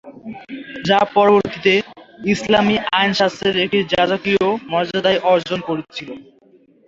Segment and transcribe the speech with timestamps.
[0.87, 1.73] যা পরবর্তীতে
[2.33, 6.09] ইসলামী আইনশাস্ত্রে একটি যাজকীয় মর্যাদা অর্জন করেছিল।